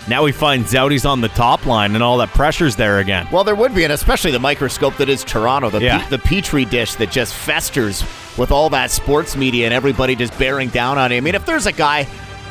Now 0.10 0.26
he 0.26 0.34
finds 0.34 0.76
out 0.76 0.92
he's 0.92 1.06
on 1.06 1.22
the 1.22 1.30
top 1.30 1.66
line, 1.66 1.96
and 1.96 2.04
all 2.04 2.18
that 2.18 2.28
pressure's 2.30 2.76
there 2.76 3.00
again. 3.00 3.26
Well, 3.32 3.46
there 3.46 3.56
would 3.56 3.74
be, 3.74 3.86
and 3.86 3.94
especially 3.94 4.32
the 4.32 4.40
microscope 4.40 4.98
that 4.98 5.08
is 5.08 5.24
Toronto, 5.24 5.70
the 5.70 5.80
Yeah. 5.82 6.00
pe- 6.04 6.10
the 6.10 6.18
petri 6.20 6.66
dish 6.66 6.96
that 6.96 7.10
just 7.10 7.34
festers 7.34 8.04
with 8.38 8.52
all 8.52 8.70
that 8.72 8.92
sports 8.92 9.38
media 9.38 9.64
and 9.64 9.74
everybody 9.74 10.14
just 10.18 10.38
bearing 10.38 10.68
down 10.68 10.98
on 10.98 11.10
him. 11.14 11.18
I 11.18 11.22
mean, 11.22 11.36
if 11.36 11.46
there's 11.46 11.68
a 11.68 11.72
guy 11.72 12.06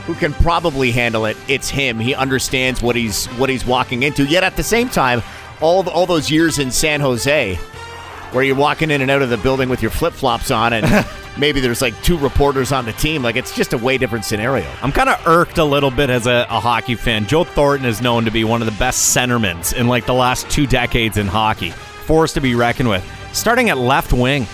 who 0.07 0.15
can 0.15 0.33
probably 0.35 0.91
handle 0.91 1.27
it, 1.27 1.37
it's 1.49 1.69
him. 1.69 1.99
He 1.99 2.15
understands 2.15 2.83
what 2.83 2.97
he's 2.97 3.27
what 3.27 3.49
he's 3.49 3.67
walking 3.67 4.03
into. 4.03 4.25
Yet 4.25 4.45
at 4.45 4.57
the 4.57 4.63
same 4.63 4.89
time, 4.89 5.23
all 5.61 5.89
all 5.89 6.07
those 6.07 6.31
years 6.31 6.59
in 6.59 6.71
San 6.71 7.01
Jose, 7.01 7.55
where 8.33 8.45
you're 8.45 8.57
walking 8.57 8.91
in 8.91 9.01
and 9.01 9.11
out 9.11 9.23
of 9.23 9.31
the 9.31 9.39
building 9.39 9.69
with 9.69 9.83
your 9.83 9.91
flip 9.91 10.13
flops 10.13 10.51
on, 10.51 10.73
and 10.73 11.07
maybe 11.39 11.61
there's 11.61 11.83
like 11.83 12.01
two 12.03 12.19
reporters 12.19 12.73
on 12.73 12.85
the 12.85 12.93
team, 12.95 13.23
like 13.23 13.37
it's 13.37 13.55
just 13.55 13.73
a 13.73 13.79
way 13.79 13.99
different 13.99 14.25
scenario. 14.25 14.69
I'm 14.83 14.93
kind 14.93 15.09
of 15.09 15.27
irked 15.27 15.59
a 15.59 15.65
little 15.65 15.91
bit 15.91 16.11
as 16.11 16.27
a, 16.27 16.47
a 16.51 16.61
hockey 16.61 16.95
fan. 16.95 17.27
Joe 17.27 17.45
Thornton 17.45 17.87
is 17.89 18.01
known 18.01 18.25
to 18.25 18.31
be 18.31 18.45
one 18.45 18.63
of 18.63 18.67
the 18.67 18.79
best 18.79 19.17
centermen 19.17 19.75
in 19.75 19.87
like 19.89 20.07
the 20.07 20.15
last 20.15 20.51
two 20.51 20.67
decades 20.67 21.17
in 21.17 21.27
hockey. 21.27 21.71
Forced 21.71 22.35
to 22.35 22.41
be 22.41 22.55
reckoned 22.55 22.89
with. 22.89 23.05
Starting 23.33 23.71
at 23.71 23.79
left 23.79 24.13
wing. 24.13 24.47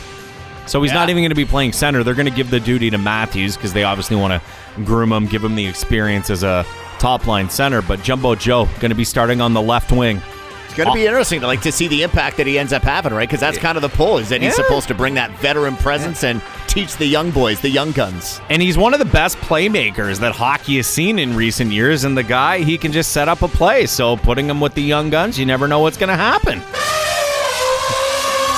So 0.68 0.82
he's 0.82 0.92
not 0.92 1.08
even 1.10 1.22
going 1.22 1.30
to 1.30 1.34
be 1.34 1.44
playing 1.46 1.72
center. 1.72 2.04
They're 2.04 2.14
going 2.14 2.28
to 2.28 2.34
give 2.34 2.50
the 2.50 2.60
duty 2.60 2.90
to 2.90 2.98
Matthews 2.98 3.56
because 3.56 3.72
they 3.72 3.84
obviously 3.84 4.16
want 4.16 4.40
to 4.40 4.82
groom 4.84 5.12
him, 5.12 5.26
give 5.26 5.42
him 5.42 5.54
the 5.54 5.66
experience 5.66 6.28
as 6.30 6.42
a 6.42 6.64
top 6.98 7.26
line 7.26 7.48
center. 7.48 7.80
But 7.82 8.02
Jumbo 8.02 8.34
Joe 8.34 8.66
going 8.80 8.90
to 8.90 8.94
be 8.94 9.04
starting 9.04 9.40
on 9.40 9.54
the 9.54 9.62
left 9.62 9.90
wing. 9.92 10.20
It's 10.66 10.74
going 10.76 10.88
to 10.88 10.94
be 10.94 11.06
interesting 11.06 11.40
to 11.40 11.46
like 11.46 11.62
to 11.62 11.72
see 11.72 11.88
the 11.88 12.02
impact 12.02 12.36
that 12.36 12.46
he 12.46 12.58
ends 12.58 12.72
up 12.74 12.82
having, 12.82 13.12
right? 13.14 13.26
Because 13.26 13.40
that's 13.40 13.56
kind 13.58 13.76
of 13.76 13.82
the 13.82 13.88
pull 13.88 14.18
is 14.18 14.28
that 14.28 14.42
he's 14.42 14.56
Yeah. 14.56 14.62
supposed 14.64 14.86
to 14.88 14.94
bring 14.94 15.14
that 15.14 15.30
veteran 15.38 15.74
presence 15.76 16.22
and 16.22 16.42
teach 16.66 16.94
the 16.98 17.06
young 17.06 17.30
boys, 17.30 17.58
the 17.60 17.70
young 17.70 17.90
guns. 17.92 18.40
And 18.50 18.60
he's 18.60 18.76
one 18.76 18.92
of 18.92 18.98
the 18.98 19.06
best 19.06 19.38
playmakers 19.38 20.20
that 20.20 20.32
hockey 20.36 20.76
has 20.76 20.86
seen 20.86 21.18
in 21.18 21.34
recent 21.34 21.72
years. 21.72 22.04
And 22.04 22.16
the 22.16 22.22
guy, 22.22 22.58
he 22.58 22.76
can 22.76 22.92
just 22.92 23.12
set 23.12 23.26
up 23.28 23.40
a 23.40 23.48
play. 23.48 23.86
So 23.86 24.18
putting 24.18 24.48
him 24.48 24.60
with 24.60 24.74
the 24.74 24.82
young 24.82 25.08
guns, 25.08 25.38
you 25.38 25.46
never 25.46 25.66
know 25.66 25.80
what's 25.80 25.96
going 25.96 26.10
to 26.10 26.14
happen. 26.16 26.60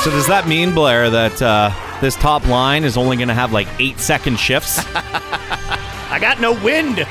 So 0.02 0.10
does 0.10 0.26
that 0.28 0.48
mean, 0.48 0.74
Blair, 0.74 1.10
that 1.10 1.40
uh, 1.42 1.70
this 2.00 2.16
top 2.16 2.46
line 2.46 2.84
is 2.84 2.96
only 2.96 3.16
going 3.16 3.28
to 3.28 3.34
have 3.34 3.52
like 3.52 3.68
eight 3.78 3.98
second 4.00 4.38
shifts? 4.38 4.80
I 4.94 6.18
got 6.20 6.40
no 6.40 6.52
wind. 6.52 6.96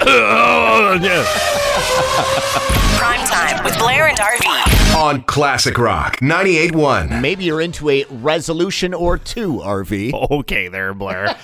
Prime 2.97 3.25
time 3.27 3.63
with 3.63 3.77
Blair 3.79 4.07
and 4.07 4.17
RV. 4.17 4.95
On 4.97 5.21
Classic 5.23 5.77
Rock 5.77 6.17
98.1. 6.17 7.21
Maybe 7.21 7.45
you're 7.45 7.61
into 7.61 7.89
a 7.89 8.03
resolution 8.09 8.93
or 8.93 9.17
two, 9.17 9.59
RV. 9.59 10.13
okay, 10.31 10.67
there, 10.67 10.93
Blair. 10.93 11.35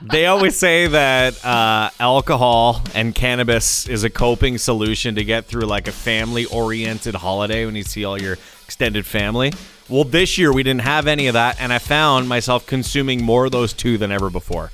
they 0.00 0.26
always 0.26 0.56
say 0.58 0.86
that 0.86 1.44
uh, 1.44 1.90
alcohol 2.00 2.82
and 2.94 3.14
cannabis 3.14 3.86
is 3.86 4.02
a 4.04 4.10
coping 4.10 4.56
solution 4.56 5.16
to 5.16 5.24
get 5.24 5.44
through 5.44 5.66
like 5.66 5.86
a 5.86 5.92
family 5.92 6.46
oriented 6.46 7.14
holiday 7.14 7.66
when 7.66 7.76
you 7.76 7.82
see 7.82 8.04
all 8.06 8.18
your 8.20 8.38
extended 8.64 9.04
family. 9.04 9.52
Well, 9.90 10.04
this 10.04 10.38
year 10.38 10.52
we 10.52 10.62
didn't 10.62 10.82
have 10.82 11.08
any 11.08 11.26
of 11.26 11.32
that, 11.32 11.60
and 11.60 11.72
I 11.72 11.78
found 11.78 12.28
myself 12.28 12.64
consuming 12.64 13.24
more 13.24 13.46
of 13.46 13.50
those 13.52 13.72
two 13.72 13.98
than 13.98 14.12
ever 14.12 14.30
before. 14.30 14.70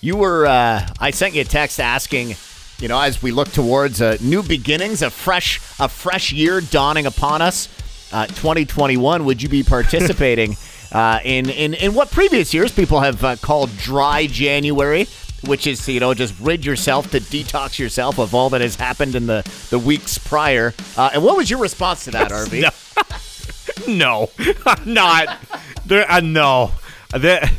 You 0.00 0.16
were, 0.16 0.44
uh, 0.44 0.88
I 0.98 1.12
sent 1.12 1.34
you 1.34 1.42
a 1.42 1.44
text 1.44 1.78
asking, 1.78 2.34
you 2.80 2.88
know, 2.88 3.00
as 3.00 3.22
we 3.22 3.30
look 3.30 3.52
towards 3.52 4.02
uh, 4.02 4.16
new 4.20 4.42
beginnings, 4.42 5.02
a 5.02 5.10
fresh, 5.10 5.60
a 5.78 5.88
fresh 5.88 6.32
year 6.32 6.60
dawning 6.60 7.06
upon 7.06 7.42
us, 7.42 7.68
uh, 8.12 8.26
2021. 8.26 9.24
Would 9.24 9.40
you 9.40 9.48
be 9.48 9.62
participating 9.62 10.56
uh, 10.92 11.20
in, 11.22 11.48
in 11.48 11.74
in 11.74 11.94
what 11.94 12.10
previous 12.10 12.52
years 12.52 12.72
people 12.72 12.98
have 12.98 13.22
uh, 13.22 13.36
called 13.36 13.70
dry 13.76 14.26
January? 14.26 15.06
Which 15.46 15.68
is, 15.68 15.88
you 15.88 16.00
know, 16.00 16.12
just 16.12 16.38
rid 16.40 16.66
yourself 16.66 17.12
to 17.12 17.20
detox 17.20 17.78
yourself 17.78 18.18
of 18.18 18.34
all 18.34 18.50
that 18.50 18.60
has 18.60 18.74
happened 18.74 19.14
in 19.14 19.26
the, 19.26 19.48
the 19.70 19.78
weeks 19.78 20.18
prior. 20.18 20.74
Uh, 20.96 21.10
and 21.14 21.22
what 21.22 21.36
was 21.36 21.48
your 21.48 21.60
response 21.60 22.04
to 22.06 22.10
that, 22.10 22.32
RV? 22.32 23.20
No, 23.98 24.30
I'm 24.66 24.92
not. 24.94 25.38
There, 25.86 26.10
uh, 26.10 26.20
no. 26.20 26.72
That- 27.12 27.50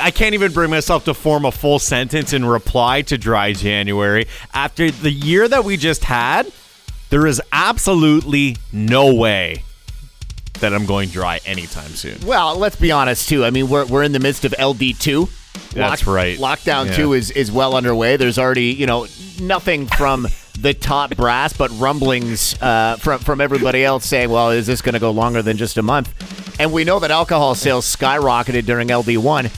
I 0.00 0.12
can't 0.12 0.34
even 0.34 0.52
bring 0.52 0.70
myself 0.70 1.04
to 1.06 1.14
form 1.14 1.44
a 1.44 1.50
full 1.50 1.78
sentence 1.80 2.32
in 2.32 2.44
reply 2.44 3.02
to 3.02 3.18
dry 3.18 3.52
January. 3.52 4.26
After 4.54 4.90
the 4.92 5.10
year 5.10 5.48
that 5.48 5.64
we 5.64 5.76
just 5.76 6.04
had, 6.04 6.52
there 7.10 7.26
is 7.26 7.42
absolutely 7.52 8.58
no 8.72 9.12
way 9.12 9.64
that 10.60 10.72
I'm 10.72 10.86
going 10.86 11.08
dry 11.08 11.40
anytime 11.46 11.90
soon. 11.90 12.18
Well, 12.24 12.56
let's 12.56 12.76
be 12.76 12.92
honest 12.92 13.28
too. 13.28 13.44
I 13.44 13.50
mean, 13.50 13.68
we're 13.68 13.86
we're 13.86 14.04
in 14.04 14.12
the 14.12 14.20
midst 14.20 14.44
of 14.44 14.54
LD 14.56 14.94
two. 15.00 15.28
That's 15.72 16.06
right. 16.06 16.38
Lockdown 16.38 16.86
Yeah. 16.86 16.96
two 16.96 17.12
is 17.14 17.30
is 17.32 17.50
well 17.50 17.74
underway. 17.74 18.16
There's 18.16 18.38
already 18.38 18.66
you 18.66 18.86
know 18.86 19.08
nothing 19.40 19.86
from 19.86 20.28
the 20.60 20.74
top 20.74 21.16
brass, 21.16 21.52
but 21.52 21.70
rumblings 21.78 22.60
uh, 22.60 22.96
from 22.96 23.20
from 23.20 23.40
everybody 23.40 23.84
else 23.84 24.04
saying, 24.04 24.30
"Well, 24.30 24.50
is 24.50 24.66
this 24.66 24.82
going 24.82 24.94
to 24.94 24.98
go 24.98 25.10
longer 25.10 25.42
than 25.42 25.56
just 25.56 25.78
a 25.78 25.82
month?" 25.82 26.12
And 26.60 26.72
we 26.72 26.84
know 26.84 26.98
that 26.98 27.10
alcohol 27.10 27.54
sales 27.54 27.84
skyrocketed 27.86 28.66
during 28.66 28.88
LD 28.92 29.16
one. 29.18 29.50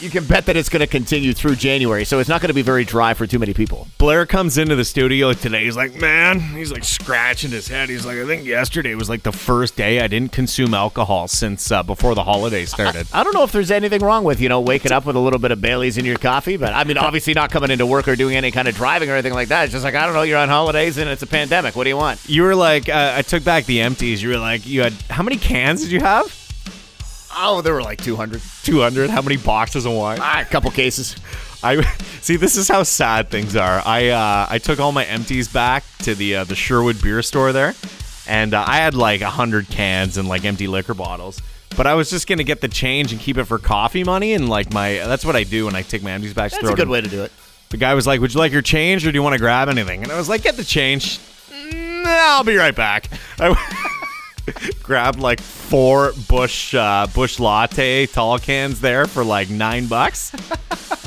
You 0.00 0.10
can 0.10 0.24
bet 0.24 0.46
that 0.46 0.56
it's 0.56 0.68
going 0.68 0.80
to 0.80 0.86
continue 0.86 1.32
through 1.32 1.56
January, 1.56 2.04
so 2.04 2.20
it's 2.20 2.28
not 2.28 2.40
going 2.40 2.48
to 2.48 2.54
be 2.54 2.62
very 2.62 2.84
dry 2.84 3.14
for 3.14 3.26
too 3.26 3.40
many 3.40 3.52
people. 3.52 3.88
Blair 3.98 4.26
comes 4.26 4.56
into 4.56 4.76
the 4.76 4.84
studio 4.84 5.32
today. 5.32 5.64
He's 5.64 5.76
like, 5.76 5.96
man, 5.96 6.38
he's 6.38 6.70
like 6.70 6.84
scratching 6.84 7.50
his 7.50 7.66
head. 7.66 7.88
He's 7.88 8.06
like, 8.06 8.16
I 8.16 8.24
think 8.24 8.44
yesterday 8.44 8.94
was 8.94 9.08
like 9.08 9.24
the 9.24 9.32
first 9.32 9.74
day 9.74 10.00
I 10.00 10.06
didn't 10.06 10.30
consume 10.30 10.72
alcohol 10.72 11.26
since 11.26 11.72
uh, 11.72 11.82
before 11.82 12.14
the 12.14 12.22
holidays 12.22 12.70
started. 12.70 13.08
I 13.12 13.24
don't 13.24 13.34
know 13.34 13.42
if 13.42 13.50
there's 13.50 13.72
anything 13.72 14.00
wrong 14.00 14.22
with 14.22 14.40
you 14.40 14.48
know 14.48 14.60
waking 14.60 14.92
up 14.92 15.04
with 15.04 15.16
a 15.16 15.20
little 15.20 15.40
bit 15.40 15.50
of 15.50 15.60
Bailey's 15.60 15.98
in 15.98 16.04
your 16.04 16.18
coffee, 16.18 16.56
but 16.56 16.72
I 16.72 16.84
mean, 16.84 16.96
obviously 16.96 17.34
not 17.34 17.50
coming 17.50 17.72
into 17.72 17.84
work 17.84 18.06
or 18.06 18.14
doing 18.14 18.36
any 18.36 18.52
kind 18.52 18.68
of 18.68 18.76
driving 18.76 19.10
or 19.10 19.14
anything 19.14 19.34
like 19.34 19.48
that. 19.48 19.64
It's 19.64 19.72
just 19.72 19.84
like 19.84 19.96
I 19.96 20.04
don't 20.04 20.14
know, 20.14 20.22
you're 20.22 20.38
on 20.38 20.48
holidays 20.48 20.96
and 20.98 21.10
it's 21.10 21.22
a 21.22 21.26
pandemic. 21.26 21.74
What 21.74 21.84
do 21.84 21.90
you 21.90 21.96
want? 21.96 22.20
You 22.28 22.44
were 22.44 22.54
like, 22.54 22.88
uh, 22.88 23.14
I 23.16 23.22
took 23.22 23.42
back 23.42 23.64
the 23.64 23.80
empties. 23.80 24.22
You 24.22 24.28
were 24.28 24.38
like, 24.38 24.64
you 24.64 24.82
had 24.82 24.92
how 25.10 25.24
many 25.24 25.38
cans 25.38 25.82
did 25.82 25.90
you 25.90 26.00
have? 26.00 26.37
Oh, 27.36 27.60
there 27.62 27.74
were 27.74 27.82
like 27.82 28.02
200. 28.02 28.40
200. 28.62 29.10
How 29.10 29.22
many 29.22 29.36
boxes 29.36 29.84
of 29.86 29.92
wine? 29.92 30.18
Ah, 30.20 30.40
a 30.40 30.44
couple 30.44 30.70
cases. 30.70 31.16
I 31.62 31.82
see. 32.20 32.36
This 32.36 32.56
is 32.56 32.68
how 32.68 32.82
sad 32.82 33.28
things 33.28 33.56
are. 33.56 33.82
I 33.84 34.08
uh, 34.08 34.46
I 34.48 34.58
took 34.58 34.78
all 34.80 34.92
my 34.92 35.04
empties 35.04 35.48
back 35.48 35.84
to 36.00 36.14
the 36.14 36.36
uh, 36.36 36.44
the 36.44 36.54
Sherwood 36.54 37.02
beer 37.02 37.22
store 37.22 37.52
there, 37.52 37.74
and 38.26 38.54
uh, 38.54 38.64
I 38.66 38.76
had 38.76 38.94
like 38.94 39.20
a 39.20 39.30
hundred 39.30 39.68
cans 39.68 40.16
and 40.16 40.28
like 40.28 40.44
empty 40.44 40.66
liquor 40.68 40.94
bottles. 40.94 41.40
But 41.76 41.86
I 41.86 41.94
was 41.94 42.10
just 42.10 42.26
gonna 42.26 42.44
get 42.44 42.60
the 42.60 42.68
change 42.68 43.12
and 43.12 43.20
keep 43.20 43.36
it 43.38 43.44
for 43.44 43.58
coffee 43.58 44.04
money, 44.04 44.32
and 44.34 44.48
like 44.48 44.72
my 44.72 44.94
that's 44.94 45.24
what 45.24 45.36
I 45.36 45.42
do 45.44 45.66
when 45.66 45.74
I 45.74 45.82
take 45.82 46.02
my 46.02 46.12
empties 46.12 46.32
back. 46.34 46.52
That's 46.52 46.62
a 46.68 46.74
good 46.74 46.82
in- 46.82 46.88
way 46.90 47.00
to 47.00 47.08
do 47.08 47.22
it. 47.24 47.32
The 47.70 47.76
guy 47.76 47.92
was 47.94 48.06
like, 48.06 48.20
"Would 48.20 48.32
you 48.32 48.40
like 48.40 48.52
your 48.52 48.62
change, 48.62 49.06
or 49.06 49.12
do 49.12 49.16
you 49.18 49.22
want 49.22 49.34
to 49.34 49.38
grab 49.38 49.68
anything?" 49.68 50.02
And 50.02 50.10
I 50.10 50.16
was 50.16 50.28
like, 50.28 50.42
"Get 50.42 50.56
the 50.56 50.64
change." 50.64 51.18
"Mm, 51.50 52.04
I'll 52.06 52.44
be 52.44 52.56
right 52.56 52.74
back. 52.74 53.08
I 53.38 53.48
grabbed 54.82 55.18
like 55.20 55.40
four 55.40 56.12
Busch 56.28 56.74
uh, 56.74 57.06
Busch 57.14 57.38
Latte 57.38 58.06
tall 58.06 58.38
cans 58.38 58.80
there 58.80 59.06
for 59.06 59.24
like 59.24 59.50
nine 59.50 59.86
bucks. 59.86 60.32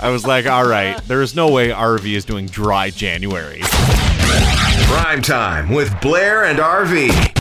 I 0.02 0.10
was 0.10 0.26
like, 0.26 0.46
"All 0.46 0.66
right, 0.66 0.98
there's 1.08 1.36
no 1.36 1.50
way 1.50 1.70
RV 1.70 2.06
is 2.06 2.26
doing 2.26 2.46
dry 2.48 2.90
January." 2.90 3.62
Prime 3.62 5.22
time 5.22 5.70
with 5.70 6.00
Blair 6.02 6.46
and 6.46 6.60
RV. 6.60 7.38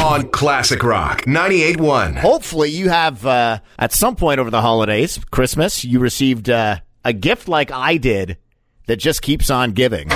On 0.00 0.28
Classic 0.30 0.82
Rock 0.82 1.22
98.1. 1.22 2.16
Hopefully, 2.16 2.70
you 2.70 2.88
have 2.88 3.24
uh, 3.26 3.58
at 3.78 3.92
some 3.92 4.16
point 4.16 4.40
over 4.40 4.50
the 4.50 4.62
holidays, 4.62 5.20
Christmas, 5.30 5.84
you 5.84 5.98
received 5.98 6.48
uh, 6.48 6.78
a 7.04 7.12
gift 7.12 7.48
like 7.48 7.70
I 7.70 7.98
did 7.98 8.38
that 8.86 8.96
just 8.96 9.20
keeps 9.20 9.50
on 9.50 9.72
giving. 9.72 10.08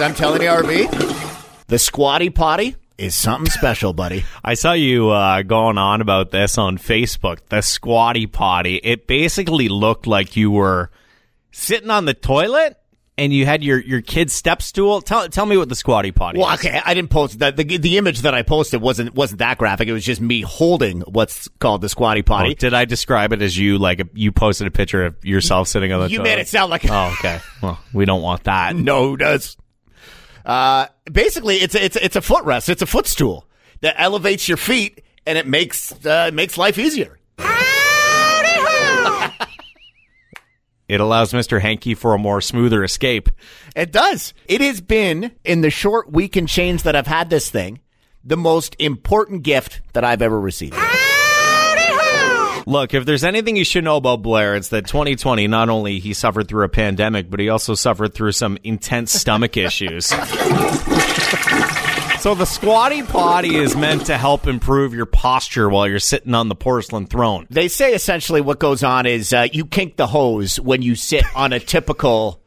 I'm 0.00 0.14
telling 0.14 0.40
you, 0.40 0.48
RV, 0.48 1.19
the 1.70 1.78
squatty 1.78 2.28
potty 2.30 2.76
is 2.98 3.14
something 3.14 3.50
special, 3.50 3.94
buddy. 3.94 4.24
I 4.44 4.54
saw 4.54 4.72
you 4.72 5.08
uh, 5.08 5.40
going 5.42 5.78
on 5.78 6.02
about 6.02 6.30
this 6.30 6.58
on 6.58 6.76
Facebook. 6.76 7.38
The 7.48 7.62
squatty 7.62 8.26
potty. 8.26 8.76
It 8.76 9.06
basically 9.06 9.68
looked 9.70 10.06
like 10.06 10.36
you 10.36 10.50
were 10.50 10.90
sitting 11.50 11.88
on 11.90 12.04
the 12.04 12.12
toilet 12.14 12.76
and 13.18 13.32
you 13.34 13.44
had 13.44 13.62
your 13.64 13.78
your 13.80 14.00
kid's 14.00 14.32
step 14.32 14.62
stool. 14.62 15.00
Tell 15.02 15.28
tell 15.28 15.44
me 15.46 15.56
what 15.56 15.68
the 15.68 15.74
squatty 15.74 16.10
potty 16.12 16.38
Well, 16.38 16.50
is. 16.54 16.60
okay, 16.60 16.80
I 16.84 16.94
didn't 16.94 17.10
post 17.10 17.38
that. 17.40 17.56
The, 17.56 17.64
the 17.78 17.98
image 17.98 18.20
that 18.20 18.34
I 18.34 18.42
posted 18.42 18.80
wasn't 18.80 19.14
wasn't 19.14 19.40
that 19.40 19.58
graphic. 19.58 19.88
It 19.88 19.92
was 19.92 20.04
just 20.04 20.20
me 20.20 20.40
holding 20.42 21.00
what's 21.02 21.48
called 21.58 21.80
the 21.82 21.88
squatty 21.88 22.22
potty. 22.22 22.50
Oh, 22.50 22.54
did 22.54 22.72
I 22.74 22.84
describe 22.86 23.32
it 23.32 23.42
as 23.42 23.56
you 23.58 23.78
like 23.78 24.00
you 24.14 24.32
posted 24.32 24.66
a 24.66 24.70
picture 24.70 25.04
of 25.06 25.22
yourself 25.24 25.68
sitting 25.68 25.92
on 25.92 26.00
the 26.00 26.10
you 26.10 26.18
toilet? 26.18 26.28
made 26.30 26.38
it 26.38 26.48
sound 26.48 26.70
like 26.70 26.84
Oh, 26.88 27.14
okay. 27.18 27.40
Well, 27.62 27.78
we 27.92 28.04
don't 28.06 28.22
want 28.22 28.44
that. 28.44 28.74
no 28.76 29.16
does. 29.16 29.56
Uh, 30.44 30.86
basically, 31.10 31.56
it's 31.56 31.74
a, 31.74 31.84
it's 31.84 31.96
a, 31.96 32.04
it's 32.04 32.16
a 32.16 32.20
footrest. 32.20 32.68
It's 32.68 32.82
a 32.82 32.86
footstool 32.86 33.46
that 33.80 33.94
elevates 33.98 34.48
your 34.48 34.56
feet 34.56 35.02
and 35.26 35.38
it 35.38 35.46
makes 35.46 35.92
uh, 36.04 36.26
it 36.28 36.34
makes 36.34 36.58
life 36.58 36.78
easier. 36.78 37.18
It 40.90 41.00
allows 41.00 41.32
Mr. 41.32 41.60
Hanky 41.60 41.94
for 41.94 42.14
a 42.14 42.18
more 42.18 42.40
smoother 42.40 42.82
escape. 42.82 43.28
It 43.76 43.92
does. 43.92 44.34
It 44.46 44.60
has 44.60 44.80
been 44.80 45.30
in 45.44 45.60
the 45.60 45.70
short 45.70 46.10
week 46.10 46.34
and 46.34 46.48
change 46.48 46.82
that 46.82 46.96
I've 46.96 47.06
had 47.06 47.30
this 47.30 47.48
thing, 47.48 47.78
the 48.24 48.36
most 48.36 48.74
important 48.80 49.44
gift 49.44 49.82
that 49.92 50.02
I've 50.02 50.20
ever 50.20 50.40
received. 50.40 50.74
Look, 52.66 52.94
if 52.94 53.04
there's 53.04 53.24
anything 53.24 53.56
you 53.56 53.64
should 53.64 53.84
know 53.84 53.96
about 53.96 54.22
Blair, 54.22 54.54
it's 54.56 54.68
that 54.68 54.86
2020 54.86 55.46
not 55.48 55.68
only 55.68 55.98
he 55.98 56.14
suffered 56.14 56.48
through 56.48 56.64
a 56.64 56.68
pandemic, 56.68 57.30
but 57.30 57.40
he 57.40 57.48
also 57.48 57.74
suffered 57.74 58.14
through 58.14 58.32
some 58.32 58.58
intense 58.64 59.12
stomach 59.12 59.56
issues. 59.56 60.06
so 62.20 62.34
the 62.34 62.44
squatty 62.44 63.02
potty 63.02 63.56
is 63.56 63.76
meant 63.76 64.06
to 64.06 64.18
help 64.18 64.46
improve 64.46 64.94
your 64.94 65.06
posture 65.06 65.68
while 65.68 65.88
you're 65.88 65.98
sitting 65.98 66.34
on 66.34 66.48
the 66.48 66.54
porcelain 66.54 67.06
throne. 67.06 67.46
They 67.50 67.68
say 67.68 67.94
essentially 67.94 68.40
what 68.40 68.58
goes 68.58 68.82
on 68.82 69.06
is 69.06 69.32
uh, 69.32 69.48
you 69.52 69.64
kink 69.66 69.96
the 69.96 70.06
hose 70.06 70.60
when 70.60 70.82
you 70.82 70.94
sit 70.94 71.24
on 71.34 71.52
a 71.52 71.60
typical 71.60 72.40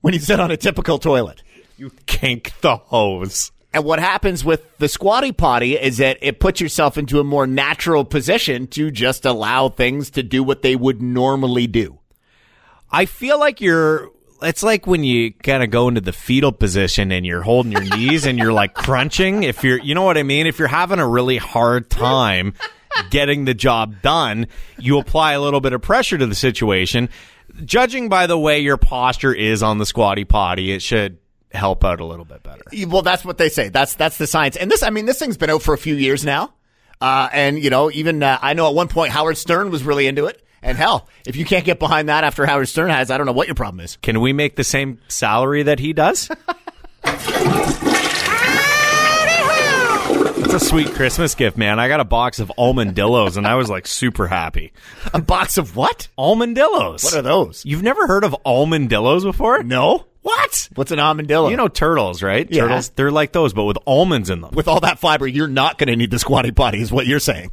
when 0.00 0.14
you 0.14 0.20
sit 0.20 0.40
on 0.40 0.50
a 0.50 0.56
typical 0.56 0.98
toilet. 0.98 1.42
You 1.76 1.90
kink 2.06 2.52
the 2.60 2.76
hose. 2.76 3.52
And 3.72 3.84
what 3.84 4.00
happens 4.00 4.44
with 4.44 4.78
the 4.78 4.88
squatty 4.88 5.30
potty 5.30 5.78
is 5.78 5.98
that 5.98 6.18
it 6.22 6.40
puts 6.40 6.60
yourself 6.60 6.98
into 6.98 7.20
a 7.20 7.24
more 7.24 7.46
natural 7.46 8.04
position 8.04 8.66
to 8.68 8.90
just 8.90 9.24
allow 9.24 9.68
things 9.68 10.10
to 10.10 10.22
do 10.22 10.42
what 10.42 10.62
they 10.62 10.74
would 10.74 11.00
normally 11.00 11.68
do. 11.68 12.00
I 12.90 13.06
feel 13.06 13.38
like 13.38 13.60
you're. 13.60 14.10
It's 14.42 14.62
like 14.62 14.86
when 14.86 15.04
you 15.04 15.32
kind 15.32 15.62
of 15.62 15.70
go 15.70 15.86
into 15.86 16.00
the 16.00 16.14
fetal 16.14 16.50
position 16.50 17.12
and 17.12 17.26
you're 17.26 17.42
holding 17.42 17.72
your 17.72 17.84
knees 17.84 18.24
and 18.24 18.38
you're 18.38 18.54
like 18.54 18.72
crunching. 18.72 19.42
If 19.42 19.62
you're, 19.62 19.78
you 19.78 19.94
know 19.94 20.02
what 20.02 20.16
I 20.16 20.22
mean? 20.22 20.46
If 20.46 20.58
you're 20.58 20.66
having 20.66 20.98
a 20.98 21.06
really 21.06 21.36
hard 21.36 21.90
time 21.90 22.54
getting 23.10 23.44
the 23.44 23.52
job 23.52 24.00
done, 24.00 24.46
you 24.78 24.98
apply 24.98 25.34
a 25.34 25.40
little 25.42 25.60
bit 25.60 25.74
of 25.74 25.82
pressure 25.82 26.16
to 26.16 26.26
the 26.26 26.34
situation. 26.34 27.10
Judging 27.66 28.08
by 28.08 28.26
the 28.26 28.38
way 28.38 28.60
your 28.60 28.78
posture 28.78 29.34
is 29.34 29.62
on 29.62 29.76
the 29.76 29.84
squatty 29.84 30.24
potty, 30.24 30.72
it 30.72 30.80
should 30.80 31.18
help 31.52 31.84
out 31.84 32.00
a 32.00 32.04
little 32.04 32.24
bit 32.24 32.42
better. 32.42 32.62
Well, 32.86 33.02
that's 33.02 33.24
what 33.24 33.38
they 33.38 33.48
say. 33.48 33.68
That's 33.68 33.94
that's 33.94 34.18
the 34.18 34.26
science. 34.26 34.56
And 34.56 34.70
this, 34.70 34.82
I 34.82 34.90
mean, 34.90 35.06
this 35.06 35.18
thing's 35.18 35.36
been 35.36 35.50
out 35.50 35.62
for 35.62 35.74
a 35.74 35.78
few 35.78 35.94
years 35.94 36.24
now. 36.24 36.52
Uh, 37.00 37.28
and, 37.32 37.62
you 37.62 37.70
know, 37.70 37.90
even 37.90 38.22
uh, 38.22 38.38
I 38.42 38.52
know 38.52 38.68
at 38.68 38.74
one 38.74 38.88
point 38.88 39.12
Howard 39.12 39.38
Stern 39.38 39.70
was 39.70 39.82
really 39.82 40.06
into 40.06 40.26
it. 40.26 40.44
And 40.62 40.76
hell, 40.76 41.08
if 41.26 41.36
you 41.36 41.46
can't 41.46 41.64
get 41.64 41.78
behind 41.78 42.10
that 42.10 42.22
after 42.22 42.44
Howard 42.44 42.68
Stern 42.68 42.90
has, 42.90 43.10
I 43.10 43.16
don't 43.16 43.24
know 43.26 43.32
what 43.32 43.48
your 43.48 43.54
problem 43.54 43.80
is. 43.80 43.96
Can 43.96 44.20
we 44.20 44.34
make 44.34 44.56
the 44.56 44.64
same 44.64 45.00
salary 45.08 45.62
that 45.62 45.78
he 45.78 45.94
does? 45.94 46.30
It's 50.52 50.64
a 50.64 50.66
sweet 50.68 50.90
Christmas 50.94 51.36
gift, 51.36 51.56
man. 51.56 51.78
I 51.78 51.86
got 51.86 52.00
a 52.00 52.04
box 52.04 52.40
of 52.40 52.50
almondillos 52.58 53.36
and 53.36 53.46
I 53.46 53.54
was 53.54 53.70
like 53.70 53.86
super 53.86 54.26
happy. 54.26 54.72
A 55.14 55.20
box 55.20 55.58
of 55.58 55.76
what? 55.76 56.08
Almondillos. 56.18 57.04
What 57.04 57.14
are 57.14 57.22
those? 57.22 57.64
You've 57.64 57.84
never 57.84 58.08
heard 58.08 58.24
of 58.24 58.34
almondillos 58.44 59.22
before? 59.22 59.62
No. 59.62 60.06
What? 60.22 60.68
What's 60.74 60.90
an 60.92 60.98
armadillo? 61.00 61.48
You 61.48 61.56
know 61.56 61.68
turtles, 61.68 62.22
right? 62.22 62.46
Yeah. 62.50 62.62
Turtles, 62.62 62.90
they're 62.90 63.10
like 63.10 63.32
those, 63.32 63.52
but 63.52 63.64
with 63.64 63.78
almonds 63.86 64.28
in 64.30 64.40
them. 64.42 64.50
with 64.52 64.68
all 64.68 64.80
that 64.80 64.98
fiber, 64.98 65.26
you're 65.26 65.48
not 65.48 65.78
going 65.78 65.88
to 65.88 65.96
need 65.96 66.10
the 66.10 66.18
squatty 66.18 66.50
potty, 66.52 66.80
is 66.80 66.92
what 66.92 67.06
you're 67.06 67.18
saying. 67.20 67.50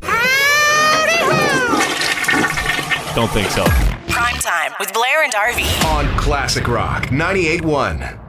Don't 3.15 3.31
think 3.31 3.49
so. 3.49 3.63
Prime 4.13 4.35
time 4.35 4.73
with 4.79 4.93
Blair 4.93 5.23
and 5.23 5.33
RV. 5.33 5.85
On 5.85 6.17
Classic 6.19 6.67
Rock 6.67 7.05
98.1. 7.07 8.26